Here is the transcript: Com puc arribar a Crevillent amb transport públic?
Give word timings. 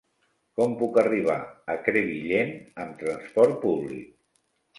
Com 0.59 0.71
puc 0.77 0.95
arribar 1.01 1.35
a 1.73 1.75
Crevillent 1.89 2.51
amb 2.87 2.97
transport 3.05 3.55
públic? 3.69 4.11